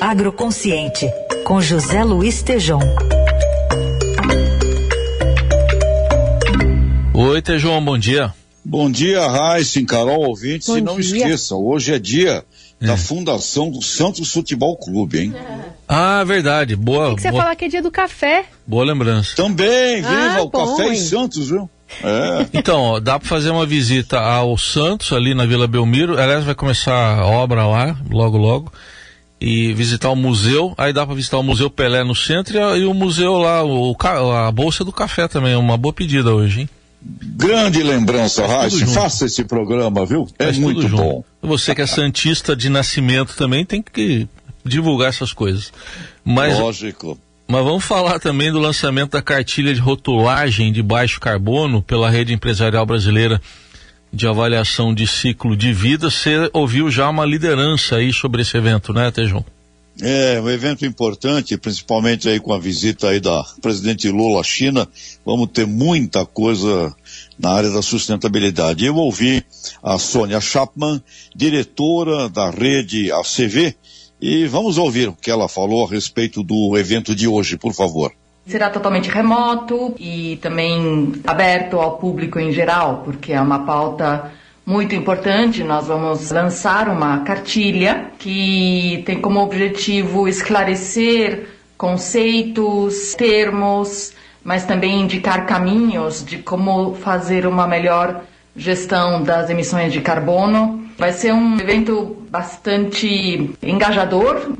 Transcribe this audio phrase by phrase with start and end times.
[0.00, 1.10] Agroconsciente,
[1.44, 2.80] com José Luiz Tejom.
[7.14, 8.32] Oi, Tejom, bom dia.
[8.64, 10.68] Bom dia, Raíssa, Carol, ouvintes.
[10.68, 11.18] Bom e não dia.
[11.18, 12.44] esqueçam, hoje é dia
[12.80, 12.86] é.
[12.86, 15.34] da fundação do Santos Futebol Clube, hein?
[15.88, 16.74] Ah, verdade.
[16.74, 17.06] Boa.
[17.06, 17.42] Tem que você boa...
[17.42, 18.44] falar que é dia do café.
[18.66, 19.36] Boa lembrança.
[19.36, 20.94] Também, viva ah, o bom, café hein?
[20.94, 21.70] em Santos, viu?
[22.02, 22.46] É.
[22.52, 26.20] Então, ó, dá para fazer uma visita ao Santos, ali na Vila Belmiro.
[26.20, 28.72] Aliás, vai começar a obra lá, logo, logo.
[29.46, 30.74] E visitar o museu.
[30.76, 33.96] Aí dá para visitar o Museu Pelé no centro e, o museu lá, o,
[34.34, 35.54] a Bolsa do Café também.
[35.54, 36.68] Uma boa pedida hoje, hein?
[37.00, 38.86] Grande lembrança, Raíssa.
[38.88, 40.26] Faça esse programa, viu?
[40.38, 41.22] É Faz muito bom.
[41.40, 44.26] Você que é santista de nascimento também tem que
[44.64, 45.72] divulgar essas coisas.
[46.24, 47.16] Mas, Lógico.
[47.46, 52.34] Mas vamos falar também do lançamento da cartilha de rotulagem de baixo carbono pela rede
[52.34, 53.40] empresarial brasileira
[54.16, 56.10] de avaliação de ciclo de vida.
[56.10, 59.44] Você ouviu já uma liderança aí sobre esse evento, né, Tejão?
[60.00, 64.86] É, um evento importante, principalmente aí com a visita aí da presidente Lula à China.
[65.24, 66.94] Vamos ter muita coisa
[67.38, 68.84] na área da sustentabilidade.
[68.84, 69.42] Eu ouvi
[69.82, 71.02] a Sônia Chapman,
[71.34, 73.74] diretora da rede ACV,
[74.20, 78.12] e vamos ouvir o que ela falou a respeito do evento de hoje, por favor.
[78.46, 84.30] Será totalmente remoto e também aberto ao público em geral, porque é uma pauta
[84.64, 85.64] muito importante.
[85.64, 94.12] Nós vamos lançar uma cartilha que tem como objetivo esclarecer conceitos, termos,
[94.44, 98.22] mas também indicar caminhos de como fazer uma melhor
[98.54, 100.86] gestão das emissões de carbono.
[100.96, 104.52] Vai ser um evento bastante engajador,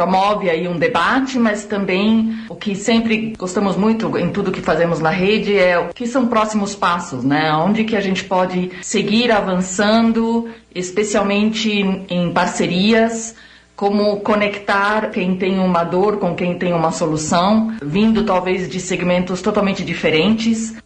[0.00, 4.98] promove aí um debate, mas também o que sempre gostamos muito em tudo que fazemos
[4.98, 7.52] na rede é o que são próximos passos, né?
[7.52, 11.70] Onde que a gente pode seguir avançando, especialmente
[12.08, 13.34] em parcerias,
[13.76, 19.42] como conectar quem tem uma dor com quem tem uma solução, vindo talvez de segmentos
[19.42, 20.76] totalmente diferentes.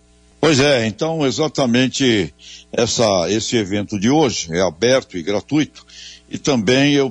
[0.44, 2.34] Pois é, então exatamente
[2.70, 5.86] essa, esse evento de hoje é aberto e gratuito.
[6.30, 7.10] E também eu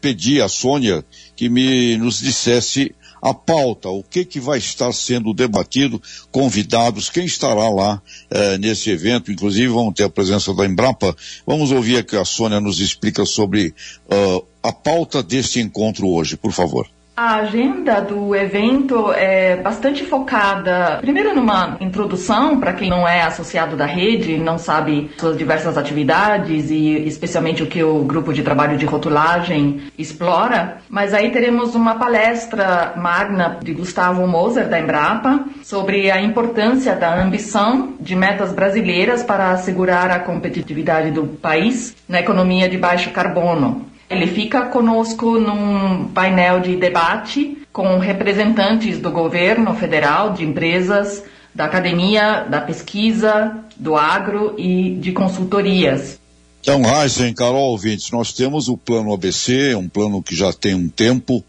[0.00, 1.04] pedi à Sônia
[1.36, 6.00] que me nos dissesse a pauta, o que que vai estar sendo debatido,
[6.32, 11.14] convidados, quem estará lá eh, nesse evento, inclusive vamos ter a presença da Embrapa.
[11.46, 13.74] Vamos ouvir aqui a Sônia nos explica sobre
[14.10, 16.88] uh, a pauta deste encontro hoje, por favor.
[17.22, 23.76] A agenda do evento é bastante focada, primeiro numa introdução para quem não é associado
[23.76, 28.78] da rede, não sabe suas diversas atividades e especialmente o que o grupo de trabalho
[28.78, 30.78] de rotulagem explora.
[30.88, 37.22] Mas aí teremos uma palestra magna de Gustavo Moser da Embrapa sobre a importância da
[37.22, 43.89] ambição de metas brasileiras para assegurar a competitividade do país na economia de baixo carbono.
[44.10, 51.22] Ele fica conosco num painel de debate com representantes do governo federal, de empresas,
[51.54, 56.18] da academia, da pesquisa, do agro e de consultorias.
[56.60, 60.88] Então, Heisen, Carol, ouvintes, nós temos o plano ABC, um plano que já tem um
[60.88, 61.42] tempo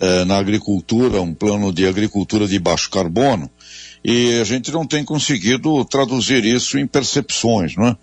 [0.00, 3.48] eh, na agricultura, um plano de agricultura de baixo carbono,
[4.04, 7.96] e a gente não tem conseguido traduzir isso em percepções, não é?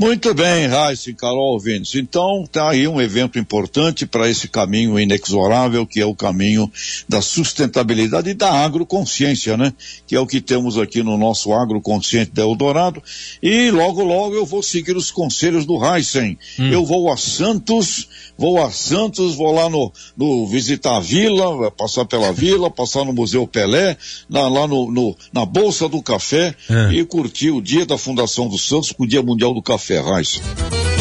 [0.00, 1.94] Muito bem, Raíssa e Carol ouvintes.
[1.94, 6.72] Então, está aí um evento importante para esse caminho inexorável, que é o caminho
[7.06, 9.74] da sustentabilidade e da agroconsciência, né?
[10.06, 13.02] Que é o que temos aqui no nosso agroconsciente da Eldorado.
[13.42, 16.38] E logo, logo eu vou seguir os conselhos do Heisen.
[16.58, 16.70] Hum.
[16.70, 18.08] Eu vou a Santos,
[18.38, 23.12] vou a Santos, vou lá no, no visitar a vila, passar pela vila, passar no
[23.12, 23.98] Museu Pelé,
[24.30, 26.94] na, lá no, no, na Bolsa do Café é.
[26.94, 29.89] e curtir o dia da fundação do Santos, o Dia Mundial do Café.
[29.90, 30.40] Ferraz.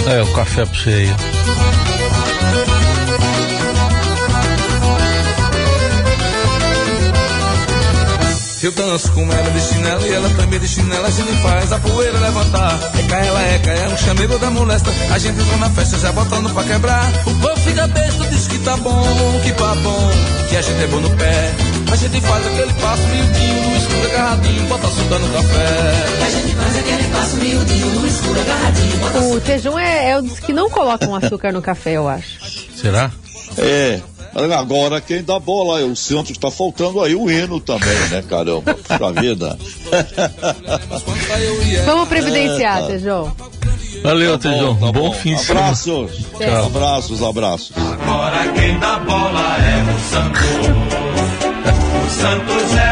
[0.07, 1.15] É, o café pra você aí.
[8.63, 11.05] Eu danço com ela de chinelo e ela também de chinelo.
[11.05, 12.79] A gente faz a poeira levantar.
[12.97, 14.89] Eca, ela eca, é um chamego da molesta.
[15.13, 17.11] A gente entra na festa já botando pra quebrar.
[17.27, 19.03] O povo fica besta, diz que tá bom,
[19.43, 20.11] que tá bom,
[20.49, 21.68] que a gente é bom no pé.
[21.91, 25.93] A gente faz aquele passo miudinho no escuro agarradinho, bota açúcar no café.
[26.25, 30.21] A gente faz aquele passo miudinho no escuro agarradinho, bota O Tejum é, é o
[30.21, 32.39] dos que não colocam açúcar no café, eu acho.
[32.75, 33.11] Será?
[33.57, 33.99] É.
[34.57, 38.75] Agora quem dá bola é o Santos, está faltando aí o hino também, né, caramba?
[38.75, 39.57] Puxa vida.
[41.85, 43.35] Vamos previdenciar, Tejão.
[44.03, 44.75] Valeu, Tá bom, Tejão.
[44.75, 45.13] tá bom, bom.
[45.13, 45.65] fim de semana.
[45.65, 46.11] Abraços.
[46.37, 46.65] Tchau.
[46.67, 47.71] Abraços, abraços.
[47.75, 51.08] Agora quem dá bola é o Santos.
[52.19, 52.88] Santos é